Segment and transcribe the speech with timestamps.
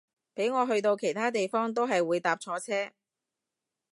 [0.33, 2.91] 俾我去到其他地方都係會搭錯車